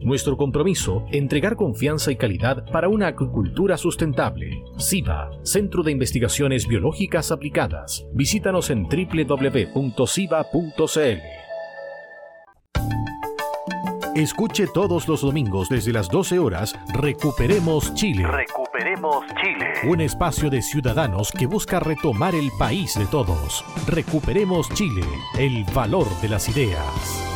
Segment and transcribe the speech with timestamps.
[0.00, 4.62] nuestro compromiso, entregar confianza y calidad para una acuicultura sustentable.
[4.76, 8.06] SIBA, Centro de Investigaciones Biológicas Aplicadas.
[8.12, 9.76] Visítanos en www.siba.cl.
[14.16, 18.26] Escuche todos los domingos desde las 12 horas Recuperemos Chile.
[18.26, 19.72] Recuperemos Chile.
[19.90, 23.62] Un espacio de ciudadanos que busca retomar el país de todos.
[23.86, 25.02] Recuperemos Chile,
[25.38, 27.35] el valor de las ideas.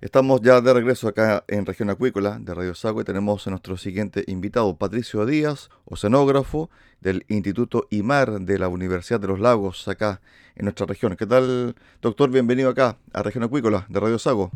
[0.00, 3.76] Estamos ya de regreso acá en Región Acuícola de Radio Sagua y tenemos a nuestro
[3.76, 6.70] siguiente invitado, Patricio Díaz, oceanógrafo
[7.02, 10.22] del Instituto IMAR de la Universidad de los Lagos, acá
[10.56, 11.16] en nuestra región.
[11.16, 12.30] ¿Qué tal, doctor?
[12.30, 14.50] Bienvenido acá a Región Acuícola de Radio Sago.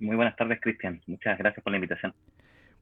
[0.00, 1.00] Muy buenas tardes, Cristian.
[1.06, 2.12] Muchas gracias por la invitación.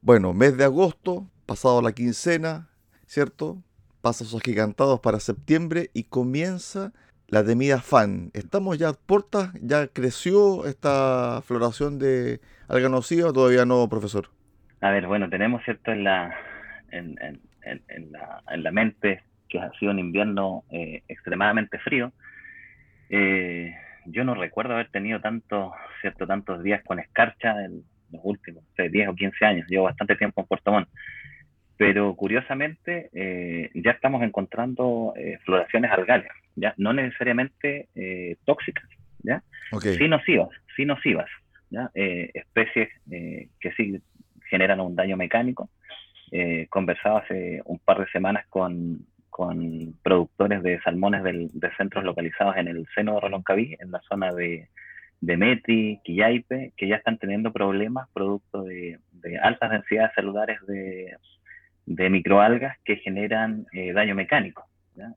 [0.00, 2.70] Bueno, mes de agosto, pasado la quincena,
[3.04, 3.62] ¿cierto?
[4.00, 6.94] Pasos agigantados para septiembre y comienza
[7.28, 8.30] la temida fan.
[8.32, 9.52] ¿Estamos ya a puertas?
[9.60, 14.28] ¿Ya creció esta floración de alga nociva o todavía no, profesor?
[14.80, 16.34] A ver, bueno, tenemos cierto en la,
[16.90, 17.16] en,
[18.10, 22.12] la, en la mente que ha sido un invierno eh, extremadamente frío.
[23.10, 23.74] Eh,
[24.06, 29.08] yo no recuerdo haber tenido tanto, cierto, tantos días con escarcha en los últimos 10
[29.08, 29.66] o 15 años.
[29.68, 30.88] Llevo bastante tiempo en Puerto Montt.
[31.76, 36.74] Pero curiosamente eh, ya estamos encontrando floraciones algales ¿ya?
[36.76, 38.88] No necesariamente eh, tóxicas,
[39.22, 39.42] ¿ya?
[39.80, 41.28] Sí nocivas, sí nocivas,
[41.70, 41.90] ¿ya?
[41.94, 44.00] Eh, especies eh, que sí
[44.48, 45.70] generan un daño mecánico.
[46.68, 52.56] conversaba hace un par de semanas con, con productores de salmones del, de centros localizados
[52.56, 54.68] en el seno de Roloncaví, en la zona de,
[55.20, 61.16] de Meti, Quillaipe, que ya están teniendo problemas producto de, de altas densidades celulares de,
[61.86, 64.68] de microalgas que generan daño mecánico.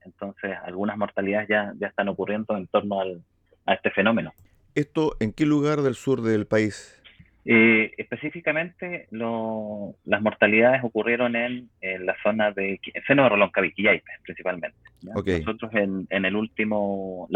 [0.05, 3.21] Entonces, algunas mortalidades ya, ya están ocurriendo en torno al,
[3.65, 4.33] a este fenómeno.
[4.75, 6.97] ¿Esto en qué lugar del sur del país?
[7.43, 13.73] Eh, específicamente, lo, las mortalidades ocurrieron en, la zona de seno de Roloncaví,
[14.23, 14.77] principalmente.
[15.01, 17.27] Nosotros en, en, el último,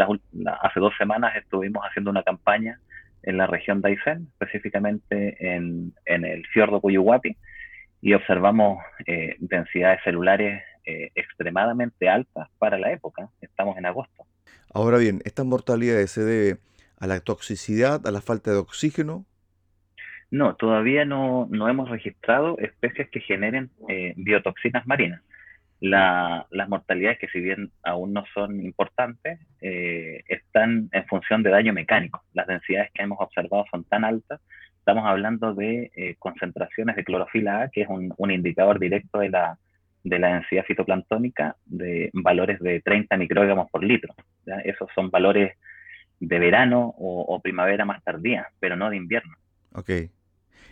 [0.62, 2.78] hace dos semanas estuvimos haciendo una campaña
[3.24, 7.36] en la región de Aysén, específicamente en, en el fiordo Cuyuhuapi,
[8.00, 13.28] y observamos eh, densidades celulares eh, extremadamente altas para la época.
[13.40, 14.24] Estamos en agosto.
[14.72, 16.60] Ahora bien, ¿estas mortalidades se debe
[17.00, 19.24] a la toxicidad, a la falta de oxígeno?
[20.30, 25.22] No, todavía no, no hemos registrado especies que generen eh, biotoxinas marinas.
[25.80, 31.72] las mortalidades, que si bien aún no son importantes, eh, están en función de daño
[31.72, 32.22] mecánico.
[32.32, 34.40] Las densidades que hemos observado son tan altas,
[34.78, 39.58] estamos hablando de concentraciones de clorofila A, que es un, un indicador directo de la,
[40.06, 44.14] de la densidad fitoplanctónica de valores de 30 microgramos por litro.
[44.64, 45.56] Esos son valores
[46.20, 49.34] de verano o, primavera más tardía, pero no de invierno.
[49.72, 49.90] Ok.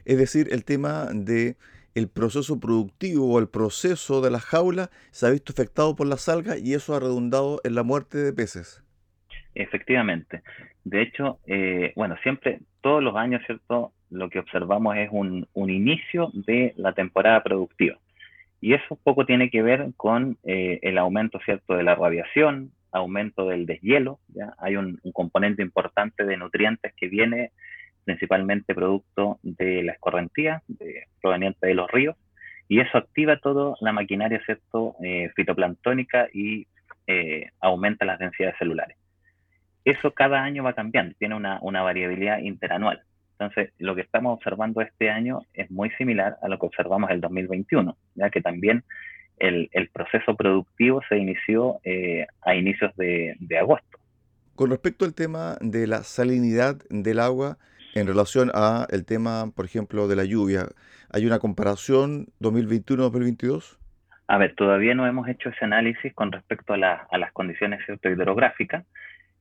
[0.04, 1.56] Es decir, el tema de
[1.96, 6.28] el proceso productivo o el proceso de la jaula se ha visto afectado por las
[6.28, 8.84] algas y eso ha redundado en la muerte de peces.
[9.56, 10.42] Efectivamente.
[10.84, 13.92] De hecho, eh, bueno, siempre, todos los años, ¿cierto?
[14.10, 17.98] Lo que observamos es un, un inicio de la temporada productiva.
[18.64, 23.46] Y eso poco tiene que ver con eh, el aumento, ¿cierto?, de la radiación, aumento
[23.46, 24.55] del deshielo, ¿ya?
[24.56, 27.52] Hay un, componente importante de nutrientes que viene
[28.06, 30.62] principalmente producto de la escorrentía,
[31.20, 32.16] proveniente de los ríos,
[32.66, 36.66] y eso activa toda la maquinaria, ¿cierto?, eh, fitoplanctónica y
[37.06, 38.96] eh, aumenta las densidades celulares.
[39.84, 43.02] Eso cada año va cambiando, tiene una variabilidad interanual.
[43.38, 47.20] Entonces, lo que estamos observando este año es muy similar a lo que observamos el
[47.20, 48.84] 2021, ya que también
[49.38, 53.98] el, proceso productivo se inició eh, a inicios de, agosto.
[54.54, 57.58] Con respecto al tema de la salinidad del agua
[57.94, 60.66] en relación a el tema, por ejemplo, de la lluvia,
[61.10, 63.78] ¿hay una comparación 2021-2022?
[64.28, 68.84] A ver, todavía no hemos hecho ese análisis con respecto a, las condiciones hidrográficas.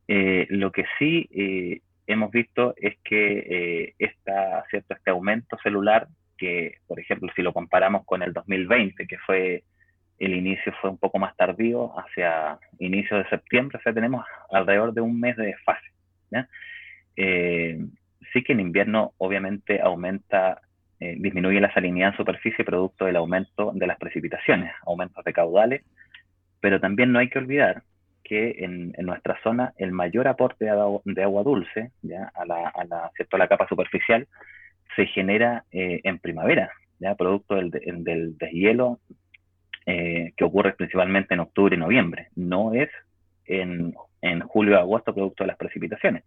[0.07, 4.93] Eh, lo que sí eh, hemos visto es que esta, ¿cierto?
[4.93, 6.07] este aumento celular,
[6.37, 9.63] que por ejemplo si lo comparamos con el 2020, que fue
[10.19, 14.93] el inicio fue un poco más tardío, hacia inicio de septiembre, o sea, tenemos alrededor
[14.93, 15.87] de un mes de desfase.
[18.31, 20.61] sí que en invierno obviamente aumenta
[21.03, 25.83] eh, disminuye la salinidad en superficie producto del aumento de las precipitaciones, aumentos de caudales,
[26.61, 27.83] pero también no hay que olvidar
[28.23, 30.71] que en, nuestra zona el mayor aporte de
[31.23, 31.91] agua, dulce.
[32.35, 32.73] A, la,
[33.37, 34.27] la, capa superficial
[34.95, 37.15] se genera eh, en primavera, ¿ya?
[37.15, 38.99] producto del, deshielo
[39.85, 42.89] eh, que ocurre principalmente en octubre y noviembre, no es
[43.45, 43.93] en,
[44.47, 46.23] julio y agosto producto de las precipitaciones.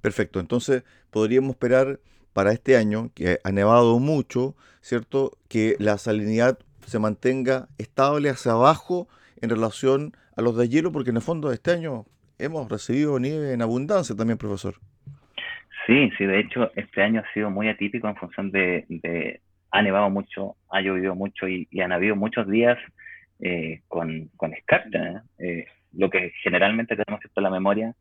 [0.00, 2.00] Perfecto, entonces podríamos esperar
[2.32, 5.32] para este año, que ha nevado mucho, ¿cierto?
[5.48, 9.06] Que la salinidad se mantenga estable hacia abajo
[9.42, 12.04] en relación a los de hielo, porque en el fondo de este año
[12.38, 14.74] hemos recibido nieve en abundancia también, profesor.
[15.86, 19.40] Sí, sí, de hecho este año ha sido muy atípico en función de,
[19.70, 22.78] ha nevado mucho, ha llovido mucho y, han habido muchos días
[23.40, 24.98] eh, con, con escarcha.
[24.98, 25.20] ¿eh?
[25.38, 27.94] Eh, lo que generalmente tenemos en la memoria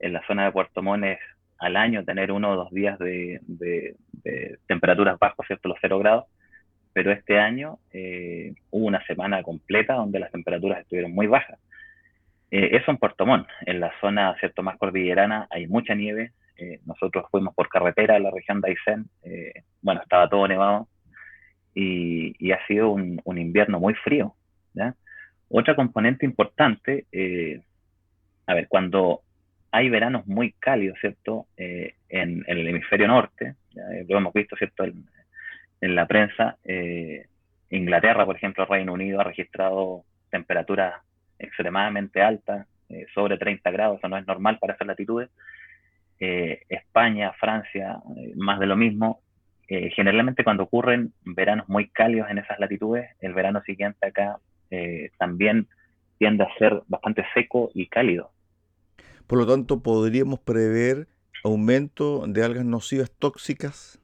[0.00, 1.18] en la zona de Puerto Montt es
[1.58, 3.40] al año tener uno o dos días de,
[4.66, 5.68] temperaturas bajas, ¿cierto?
[5.68, 6.24] Los cero grados,
[6.92, 11.58] pero este año eh, hubo una semana completa donde las temperaturas estuvieron muy bajas.
[12.50, 14.62] Eh, eso en Puerto Montt, en la zona, ¿cierto?
[14.62, 16.32] Más cordillerana hay mucha nieve.
[16.56, 19.06] Eh, nosotros fuimos por carretera a la región de Aysén,
[19.80, 20.88] bueno, estaba todo nevado
[21.74, 24.34] y, ha sido un, invierno muy frío.
[25.48, 27.06] Otra componente importante,
[28.46, 29.22] a ver, cuando
[29.72, 31.46] hay veranos muy cálidos, ¿cierto?
[31.56, 34.84] Eh, en, el hemisferio norte, eh, lo hemos visto, ¿cierto?
[34.84, 35.04] En,
[35.80, 37.26] la prensa, eh,
[37.70, 40.94] Inglaterra, por ejemplo, Reino Unido ha registrado temperaturas
[41.38, 42.66] extremadamente altas,
[43.14, 45.30] sobre 30 grados, eso no es normal para esas latitudes.
[46.18, 48.00] España, Francia,
[48.34, 49.20] más de lo mismo.
[49.68, 54.38] generalmente cuando ocurren veranos muy cálidos en esas latitudes, el verano siguiente acá
[55.18, 55.68] también
[56.18, 58.30] tiende a ser bastante seco y cálido.
[59.26, 61.06] Por lo tanto, ¿podríamos prever
[61.42, 64.00] aumento de algas nocivas tóxicas?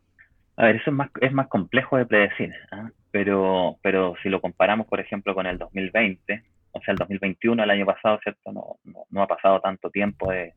[0.56, 2.90] A ver, eso es más, es más complejo de predecir, ¿ah?
[3.10, 6.42] pero, pero si lo comparamos, por ejemplo, con el 2020,
[6.72, 8.52] o sea, el 2021, el año pasado, ¿cierto?
[8.52, 8.76] No,
[9.10, 10.54] no, ha pasado tanto tiempo de,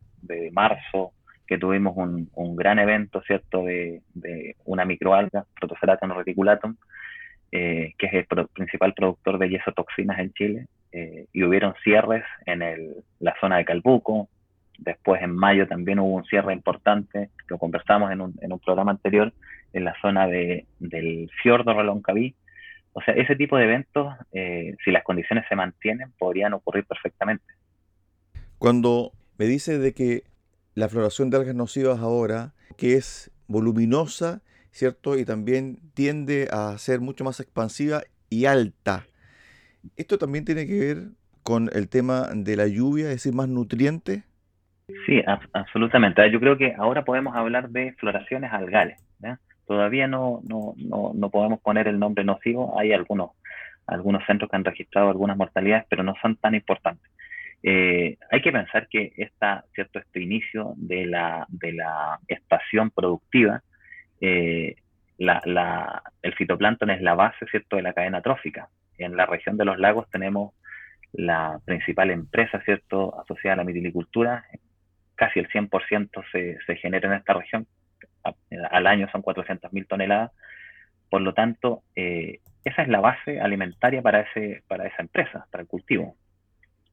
[0.51, 1.13] marzo
[1.47, 6.75] que tuvimos un, un, gran evento, ¿cierto?, de, de una microalga, Protoceratum reticulatum,
[7.51, 12.61] eh, que es el principal productor de yesotoxinas en Chile, eh, y hubieron cierres en
[12.61, 14.29] el, la zona de Calbuco,
[14.79, 18.91] Después en mayo también hubo un cierre importante, lo conversamos en un, en un programa
[18.91, 19.33] anterior,
[19.73, 22.35] en la zona de, del fiordo Reloncaví.
[22.93, 27.43] O sea, ese tipo de eventos, eh, si las condiciones se mantienen, podrían ocurrir perfectamente.
[28.57, 30.23] Cuando me dice de que
[30.75, 34.41] la floración de algas nocivas ahora, que es voluminosa,
[34.71, 35.17] ¿cierto?
[35.17, 39.05] Y también tiende a ser mucho más expansiva y alta.
[39.97, 41.09] ¿Esto también tiene que ver
[41.43, 44.23] con el tema de la lluvia, es decir, más nutrientes?
[45.05, 45.21] Sí,
[45.53, 46.29] absolutamente.
[46.31, 48.99] Yo creo que ahora podemos hablar de floraciones algales.
[49.65, 52.79] Todavía no, no, no, no, podemos poner el nombre nocivo.
[52.79, 53.31] Hay algunos,
[53.85, 57.11] algunos centros que han registrado algunas mortalidades, pero no son tan importantes.
[57.61, 59.99] Eh, hay que pensar que esta, ¿cierto?
[59.99, 63.61] este inicio de la, de la estación productiva,
[64.21, 64.75] eh,
[65.19, 67.75] la, la, el fitoplancton es la base ¿cierto?
[67.75, 68.69] de la cadena trófica.
[68.97, 70.53] En la región de los lagos tenemos
[71.13, 73.19] la principal empresa ¿cierto?
[73.21, 74.45] asociada a la mitilicultura,
[75.19, 77.67] casi el 100% se, se genera en esta región.
[78.71, 80.31] al año son 400.000 toneladas.
[81.09, 85.63] Por lo tanto, eh, esa es la base alimentaria para, ese, para esa empresa, para
[85.63, 86.15] el cultivo,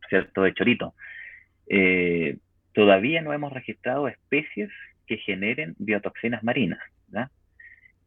[0.08, 0.42] ¿cierto?
[0.42, 0.94] De chorito.
[1.68, 2.38] Eh,
[2.72, 4.70] todavía no hemos registrado especies
[5.06, 6.80] que generen biotoxinas marinas,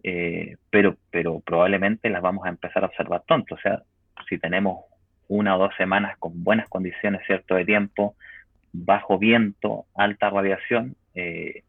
[0.04, 3.56] eh, pero, pero probablemente las vamos a empezar a observar pronto.
[3.56, 3.84] O sea,
[4.28, 4.84] si tenemos
[5.30, 7.56] una o dos semanas con buenas condiciones, ¿cierto?
[7.56, 8.16] De tiempo,
[8.72, 11.64] bajo viento, alta radiación, eh,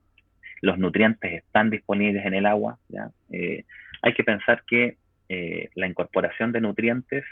[0.60, 2.78] los nutrientes están disponibles en el agua.
[3.30, 3.64] Eh,
[4.02, 4.96] hay que pensar que
[5.28, 7.24] eh, la incorporación de nutrientes,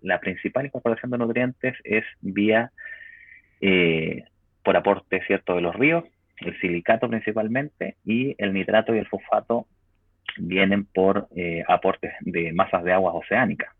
[0.00, 2.70] la principal incorporación de nutrientes es vía
[4.62, 6.04] por aporte cierto de los ríos,
[6.38, 9.66] el silicato principalmente, y el nitrato y el fosfato
[10.36, 11.26] vienen por
[11.66, 13.77] aportes de masas de aguas oceánicas.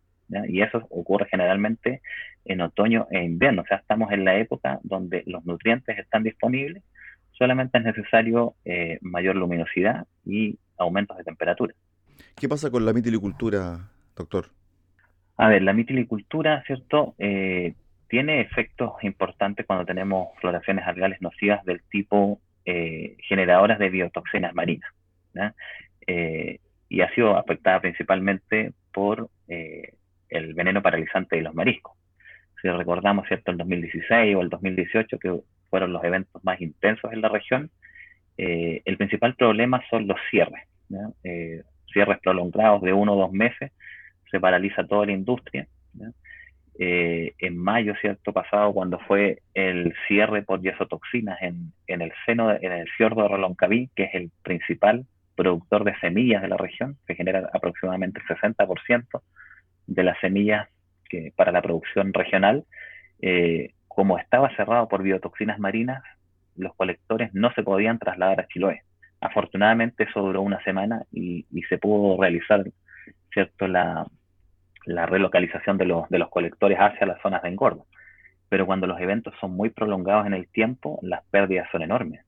[0.48, 2.02] Y eso ocurre generalmente
[2.44, 3.62] en otoño e invierno.
[3.62, 6.82] O sea, estamos en la época donde los nutrientes están disponibles,
[7.32, 11.74] solamente es necesario eh, mayor luminosidad y aumentos de temperatura.
[12.36, 14.46] ¿Qué pasa con la mitilicultura, doctor?
[15.36, 17.14] A ver, la mitilicultura, ¿cierto?
[17.18, 17.74] Eh,
[18.08, 24.90] tiene efectos importantes cuando tenemos floraciones algales nocivas del tipo eh, generadoras de biotoxinas marinas.
[26.06, 26.58] Eh,
[26.88, 29.30] y ha sido afectada principalmente por
[30.28, 31.94] el veneno paralizante de los mariscos.
[32.60, 33.50] Si recordamos, ¿cierto?
[33.50, 37.70] El 2016 o el 2018, que fueron los eventos más intensos en la región,
[38.36, 40.64] el principal problema son los cierres.
[41.92, 43.72] cierres prolongados de uno o dos meses
[44.30, 45.66] se paraliza toda la industria.
[46.80, 48.32] Eh, en mayo, ¿cierto?
[48.32, 53.28] Pasado, cuando fue el cierre por yesotoxinas en, en el seno, en el fiordo de
[53.28, 55.04] Reloncaví, que es el principal
[55.34, 59.22] productor de semillas de la región, que genera aproximadamente el 60%
[59.88, 60.68] de las semillas
[61.08, 62.64] que, para la producción regional,
[63.20, 66.04] eh, como estaba cerrado por biotoxinas marinas,
[66.54, 68.82] los colectores no se podían trasladar a Chiloé.
[69.20, 72.64] Afortunadamente eso duró una semana y, se pudo realizar
[73.32, 74.06] cierto la,
[74.84, 77.86] la relocalización de los, de los colectores hacia las zonas de engordo.
[78.48, 82.24] Pero cuando los eventos son muy prolongados en el tiempo, las pérdidas son enormes.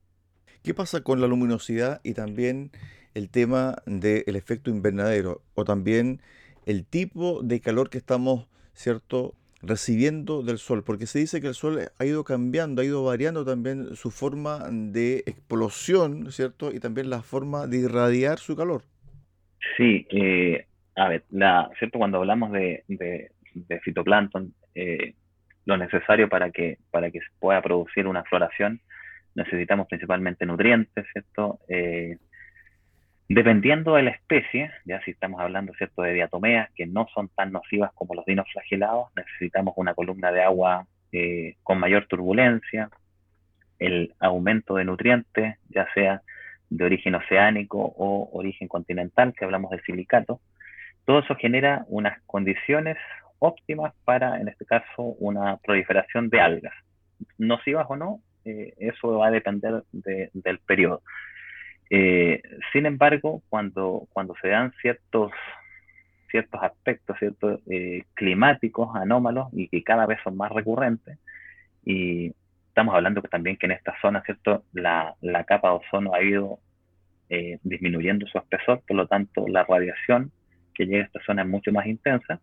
[0.63, 2.71] ¿Qué pasa con la luminosidad y también
[3.13, 6.21] el tema del efecto invernadero o también
[6.65, 11.53] el tipo de calor que estamos, ¿cierto?, recibiendo del sol, porque se dice que el
[11.53, 16.71] sol ha ido cambiando, ha ido variando también su forma de explosión, ¿cierto?
[16.73, 18.83] Y también la forma de irradiar su calor.
[19.77, 20.65] Sí, eh,
[20.95, 21.99] a ver, la, ¿cierto?
[21.99, 22.83] Cuando hablamos de,
[23.83, 25.13] fitoplancton, eh,
[25.65, 28.81] lo necesario para que, para que se pueda producir una floración,
[29.35, 31.59] necesitamos principalmente nutrientes, ¿cierto?
[31.67, 32.17] Eh,
[33.33, 37.51] dependiendo de la especie, ya si estamos hablando, ¿cierto?, de diatomeas que no son tan
[37.51, 42.89] nocivas como los dinos flagelados, necesitamos una columna de agua eh, con mayor turbulencia,
[43.79, 46.21] el aumento de nutrientes, ya sea
[46.69, 50.39] de origen oceánico o origen continental, que hablamos de silicato,
[51.05, 52.97] todo eso genera unas condiciones
[53.39, 56.73] óptimas para, en este caso, una proliferación de algas.
[57.37, 61.01] Nocivas o no, eh, eso va a depender del periodo.
[61.93, 65.31] Eh, sin embargo, cuando, cuando se dan ciertos,
[66.29, 71.19] ciertos aspectos ciertos, eh, climáticos anómalos y que cada vez son más recurrentes,
[71.83, 72.33] y
[72.69, 74.63] estamos hablando que también que en esta zona, ¿cierto?
[74.71, 76.59] La, la capa de ozono ha ido
[77.63, 80.33] disminuyendo su espesor, por lo tanto la radiación
[80.73, 82.39] que llega a esta zona mucho más intensa.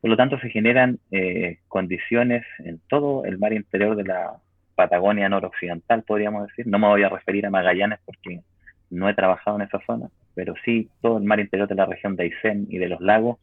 [0.00, 4.32] Por lo tanto, se generan eh, condiciones en todo el mar interior de la
[4.74, 6.66] Patagonia noroccidental, podríamos decir.
[6.66, 8.40] No me voy a referir a Magallanes porque
[8.90, 12.16] no he trabajado en esa zona, pero sí todo el mar interior de la región
[12.16, 13.38] de Aysén y de los lagos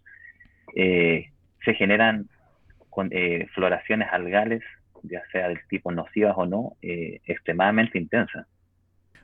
[0.76, 1.32] eh,
[1.64, 2.28] se generan
[2.90, 4.62] con, eh, floraciones algales,
[5.04, 8.46] ya sea del tipo nocivas o no, extremadamente intensas.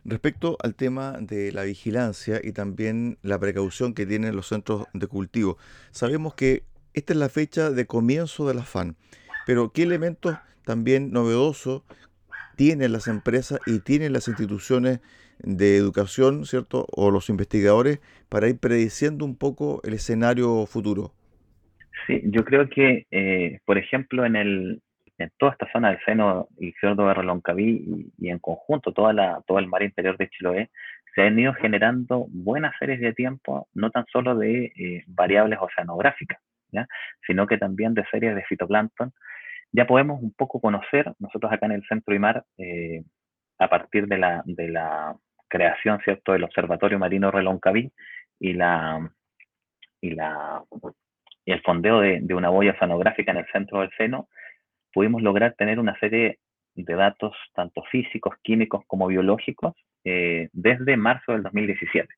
[0.05, 5.07] Respecto al tema de la vigilancia y también la precaución que tienen los centros de
[5.07, 5.57] cultivo,
[5.91, 6.63] sabemos que
[6.93, 8.97] esta es la fecha de comienzo del afán,
[9.45, 11.83] pero ¿qué elementos también novedosos
[12.55, 14.99] tienen las empresas y tienen las instituciones
[15.43, 16.87] de educación, ¿cierto?
[16.95, 21.11] O los investigadores para ir prediciendo un poco el escenario futuro.
[22.07, 24.81] Sí, yo creo que, eh, por ejemplo, en el,
[25.17, 29.41] en toda esta zona del seno y fiordo de Reloncaví y, en conjunto toda la,
[29.47, 30.69] todo el mar interior de Chiloé,
[31.15, 36.39] se han ido generando buenas series de tiempo, no tan solo de eh, variables oceanográficas,
[37.27, 39.13] sino que también de series de fitoplancton.
[39.71, 43.03] Ya podemos un poco conocer, nosotros acá en el Centro y Mar, eh,
[43.59, 45.15] a partir de la, de la
[45.53, 46.31] creación ¿cierto?
[46.31, 47.91] del Observatorio Marino Reloncaví
[48.39, 49.07] y, la,
[50.01, 50.63] y, la,
[51.45, 54.27] y el fondeo de, una boya oceanográfica en el centro del seno,
[54.91, 56.39] pudimos lograr tener una serie
[56.73, 62.11] de datos, tanto físicos, químicos como biológicos, eh, desde marzo del 2017.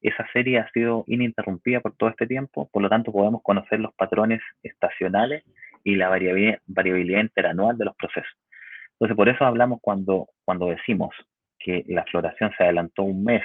[0.00, 3.92] Esa serie ha sido ininterrumpida por todo este tiempo, por lo tanto podemos conocer los
[3.92, 5.44] patrones estacionales
[5.84, 8.32] y la variabilidad, interanual de los procesos.
[8.92, 11.10] Entonces, por eso hablamos cuando, cuando decimos
[11.60, 13.42] que la floración se adelantó un mes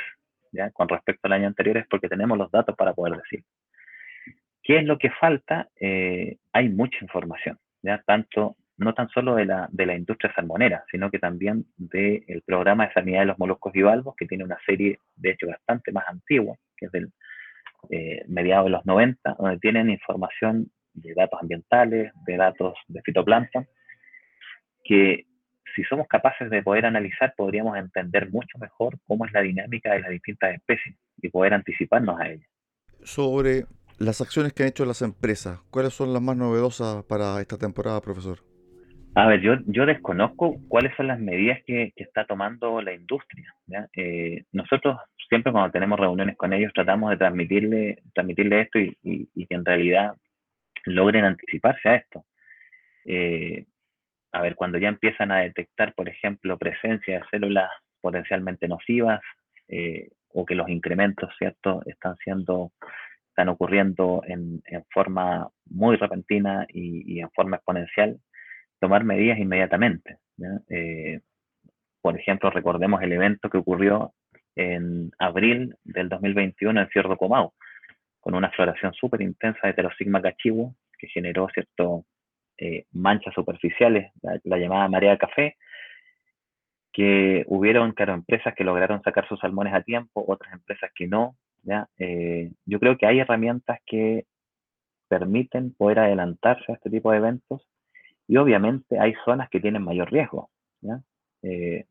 [0.52, 0.72] ¿ya?
[0.72, 3.44] con respecto al año anterior, es porque tenemos los datos para poder decir.
[4.64, 5.68] ¿Qué es lo que falta?
[5.80, 8.02] Eh, hay mucha información, ¿ya?
[8.06, 12.88] tanto no tan solo de la, de la industria salmonera, sino que también del programa
[12.88, 16.58] de sanidad de los moluscos bivalvos, que tiene una serie, de hecho, bastante más antigua,
[16.76, 17.12] que es del
[17.90, 23.68] eh, mediados de los 90, donde tienen información de datos ambientales, de datos de fitoplancton,
[24.84, 25.26] que
[25.76, 30.02] si somos capaces de poder analizar, podríamos entender mucho mejor cómo es la dinámica de
[30.02, 32.50] las distintas especies y poder anticiparnos a ellas.
[33.04, 33.66] Sobre
[34.00, 38.02] las acciones que han hecho las empresas, ¿cuáles son las más novedosas para esta temporada,
[38.02, 38.40] profesor?
[39.18, 43.56] A ver, yo, yo desconozco cuáles son las medidas que, está tomando la industria.
[43.96, 44.98] Eh, nosotros
[45.30, 50.16] siempre cuando tenemos reuniones con ellos tratamos de transmitirle, transmitirle esto y, que en realidad
[50.86, 52.26] logren anticiparse a esto.
[53.06, 53.66] Eh,
[54.36, 59.22] a ver, cuando ya empiezan a detectar, por ejemplo, presencia de células potencialmente nocivas
[59.70, 62.74] eh, o que los incrementos, ¿cierto?, están siendo,
[63.30, 64.62] están ocurriendo en,
[64.94, 68.20] forma muy repentina y, en forma exponencial,
[68.82, 70.18] tomar medidas inmediatamente.
[70.70, 71.22] Eh,
[72.02, 74.14] por ejemplo, recordemos el evento que ocurrió
[74.58, 77.54] en abril del 2021 en Cierro Comau,
[78.20, 82.06] con una floración súper intensa de Heterosigma cachivo que generó cierto
[82.58, 85.58] eh, manchas superficiales, la, llamada marea de café,
[86.94, 91.36] que hubieron, claro, empresas que lograron sacar sus salmones a tiempo, otras empresas que no.
[91.64, 91.90] ¿ya?
[91.98, 94.26] Eh, yo creo que hay herramientas que
[95.10, 97.68] permiten poder adelantarse a este tipo de eventos
[98.28, 100.50] y obviamente hay zonas que tienen mayor riesgo.
[101.44, 101.86] Eh,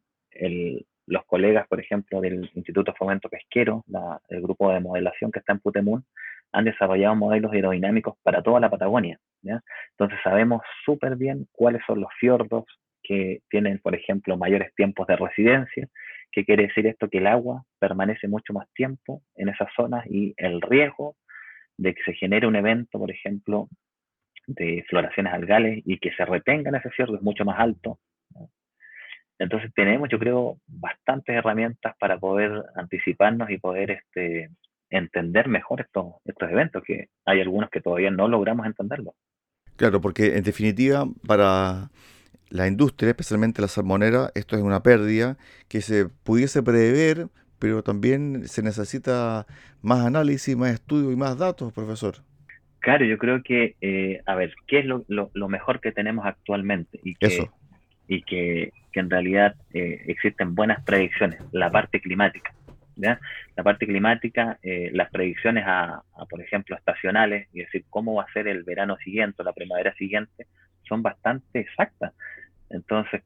[1.06, 3.84] los colegas, por ejemplo, del Instituto Fomento Pesquero,
[4.28, 6.04] el grupo de modelación que está en Putemún,
[6.54, 9.18] han desarrollado modelos aerodinámicos para toda la Patagonia.
[9.42, 12.64] Entonces sabemos súper bien cuáles son los fiordos
[13.02, 15.88] que tienen, por ejemplo, mayores tiempos de residencia.
[16.32, 17.08] ¿Qué quiere decir esto?
[17.08, 21.16] Que el agua permanece mucho más tiempo en esas zonas y el riesgo
[21.76, 23.68] de que se genere un evento, por ejemplo,
[24.46, 27.98] de floraciones algales y que se retenga en ese fiordo es mucho más alto.
[29.38, 34.50] Entonces tenemos, yo creo, bastantes herramientas para poder anticiparnos y poder este,
[34.98, 39.14] entender mejor estos, estos eventos, que hay algunos que todavía no logramos entenderlo.
[39.76, 41.90] Claro, porque en definitiva, para
[42.48, 45.36] la industria, especialmente la salmonera, esto es una pérdida
[45.68, 47.26] que se pudiese prever,
[47.58, 49.46] pero también se necesita
[49.82, 52.16] más análisis, más estudio y más datos, profesor.
[52.78, 57.00] Claro, yo creo que, eh, a ver, ¿qué es lo, lo, mejor que tenemos actualmente?
[57.02, 57.52] Y que, Eso.
[58.06, 62.52] Y que, que en realidad eh, existen buenas predicciones, la parte climática.
[62.96, 68.32] La parte climática, eh, las predicciones a, por ejemplo, estacionales, y decir cómo va a
[68.32, 70.46] ser el verano siguiente la primavera siguiente,
[70.88, 72.12] son bastante exactas.
[72.70, 73.22] Entonces,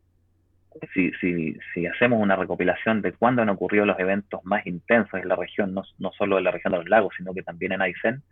[0.94, 5.36] si, si, hacemos una recopilación de cuándo han ocurrido los eventos más intensos en la
[5.36, 8.22] región, no, no solo en la región de los lagos, sino que también en Aysén,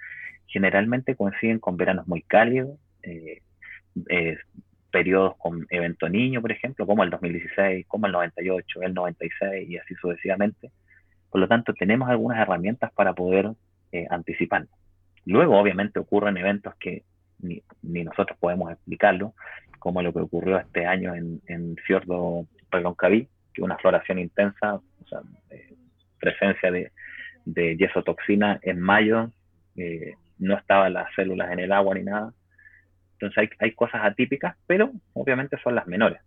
[0.46, 3.42] generalmente coinciden con veranos muy cálidos, eh,
[4.08, 4.36] eh,
[4.90, 9.76] periodos con evento niño, por ejemplo, como el 2016, como el 98, el 96 y
[9.78, 10.70] así sucesivamente.
[11.30, 13.50] Por lo tanto, tenemos algunas herramientas para poder
[13.92, 14.70] eh, anticiparnos.
[15.24, 17.04] Luego, obviamente, ocurren eventos que
[17.40, 19.34] ni, nosotros podemos explicarlo,
[19.78, 25.20] como lo que ocurrió este año en, Fiordo Reloncaví, que una floración intensa, o sea,
[25.50, 25.74] eh,
[26.18, 26.92] presencia de,
[27.44, 29.30] de yesotoxina en mayo,
[29.76, 32.32] eh, no estaban las células en el agua ni nada.
[33.18, 36.20] Entonces hay cosas atípicas, pero obviamente son las menores.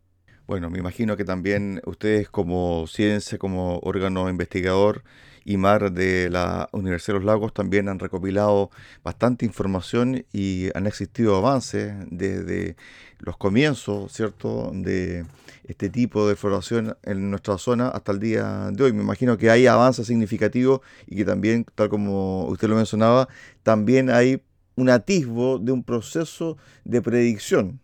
[0.49, 5.03] Bueno, me imagino que también ustedes como ciencia, como órgano investigador
[5.45, 8.71] y mar de la Universidad de los Lagos también han recopilado
[9.03, 12.77] bastante información y han existido avances desde
[13.19, 15.23] los comienzos, ¿cierto?, de
[15.65, 18.91] este tipo de floración en nuestra zona hasta el día de hoy.
[18.91, 23.29] Me imagino que hay avances significativos y que también, tal como usted lo mencionaba,
[23.61, 24.41] también hay
[24.75, 27.79] un atisbo de un proceso de predicción.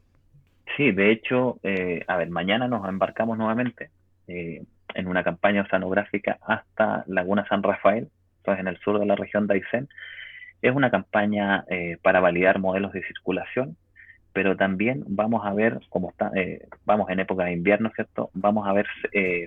[0.76, 3.92] Sí, de hecho, eh, a ver, mañana nos embarcamos nuevamente
[4.28, 4.62] eh,
[4.94, 9.48] en una campaña oceanográfica hasta Laguna San Rafael, entonces en el sur de la región
[9.48, 9.88] de Aysén.
[10.62, 13.78] Es una campaña eh, para validar modelos de circulación,
[14.34, 16.30] pero también vamos a ver, como está,
[16.84, 18.32] vamos en época de invierno, ¿cierto?
[18.34, 18.86] Vamos a ver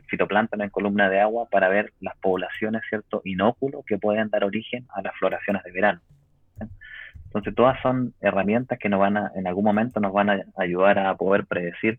[0.07, 3.21] fitoplancton en columna de agua para ver las poblaciones, ¿cierto?
[3.25, 6.01] Inóculos que pueden dar origen a las floraciones de verano.
[7.39, 10.99] Entonces todas son herramientas que nos van a, en algún momento nos van a ayudar
[10.99, 11.99] a poder predecir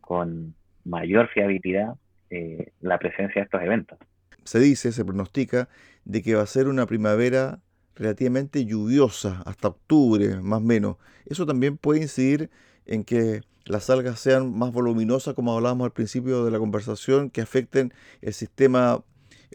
[0.00, 1.94] con mayor fiabilidad
[2.30, 3.98] eh, la presencia de estos eventos.
[4.44, 5.68] Se dice, se pronostica,
[6.04, 7.60] de que va a ser una primavera
[7.94, 10.96] relativamente lluviosa hasta octubre, más o menos.
[11.24, 12.50] Eso también puede incidir
[12.84, 17.40] en que las algas sean más voluminosas, como hablábamos al principio de la conversación, que
[17.40, 19.02] afecten el sistema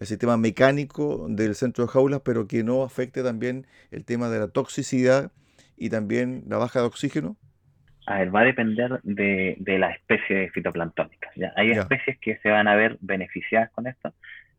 [0.01, 4.39] el sistema mecánico del centro de jaulas, pero que no afecte también el tema de
[4.39, 5.31] la toxicidad
[5.77, 7.37] y también la baja de oxígeno?
[8.07, 11.29] A ver, va a depender de, de la especie fitoplanctónica.
[11.35, 11.53] ¿ya?
[11.55, 14.11] Hay especies que se van a ver beneficiadas con esto.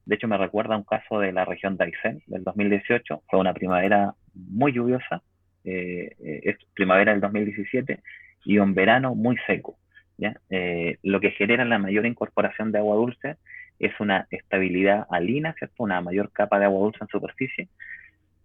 [0.07, 3.25] De hecho, me recuerda un caso de la región de Aysén del 2018.
[3.29, 5.23] Fue una primavera muy lluviosa,
[5.65, 7.99] eh, eh, es primavera del 2017,
[8.45, 9.77] y un verano muy seco.
[10.19, 10.37] ¿ya?
[10.51, 13.39] Eh, lo que genera la mayor incorporación de agua dulce
[13.83, 15.83] es una estabilidad alina, ¿cierto?
[15.83, 17.69] Una mayor capa de agua dulce en superficie,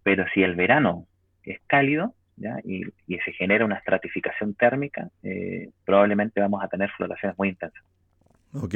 [0.04, 1.08] pero si el verano
[1.44, 2.14] es cálido
[2.66, 2.84] Y,
[3.26, 7.84] se genera una estratificación térmica, eh, probablemente vamos a tener floraciones muy intensas.
[8.54, 8.76] Ok,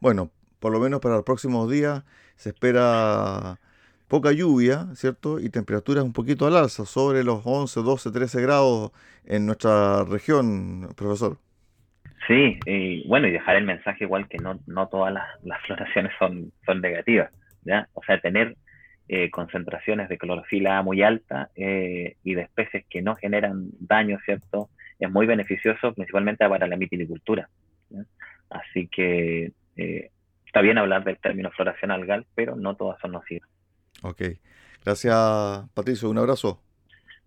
[0.00, 2.04] bueno, por lo menos para los próximos días
[2.36, 3.58] se espera
[4.08, 5.40] poca lluvia, ¿cierto?
[5.40, 8.92] Y temperaturas un poquito al alza, sobre los 11, 12, 13 grados
[9.24, 11.38] en nuestra región, profesor.
[12.26, 16.12] Sí, y bueno, y dejar el mensaje igual que no, no todas las, las floraciones
[16.18, 17.32] son, son negativas,
[17.64, 17.88] ¿ya?
[17.94, 18.56] O sea, tener
[19.08, 24.70] eh, concentraciones de clorofila muy alta eh, y de especies que no generan daño, ¿cierto?
[24.98, 27.48] Es muy beneficioso principalmente para la mitilicultura.
[28.48, 30.10] Así que eh,
[30.46, 33.48] está bien hablar del término floración algal, pero no todas son nocivas.
[34.02, 34.22] Ok.
[34.84, 35.14] Gracias,
[35.74, 36.08] Patricio.
[36.08, 36.62] Un abrazo.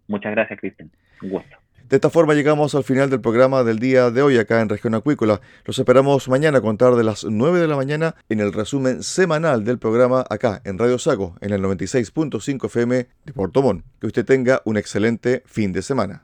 [0.07, 0.89] Muchas gracias, Cristian.
[1.21, 1.57] Un gusto.
[1.89, 4.95] De esta forma llegamos al final del programa del día de hoy acá en Región
[4.95, 5.39] Acuícola.
[5.65, 9.63] Los esperamos mañana a contar de las 9 de la mañana en el resumen semanal
[9.63, 13.85] del programa acá en Radio Sago en el 96.5 FM de Puerto Montt.
[14.01, 16.23] Que usted tenga un excelente fin de semana.